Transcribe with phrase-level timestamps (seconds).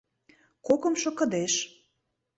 [0.67, 1.53] Кокымшо кыдеж